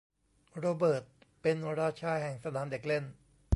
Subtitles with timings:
[0.59, 1.03] โรเบิร์ต
[1.41, 3.05] เป็นราชาแห่งสนามเด็กเล่น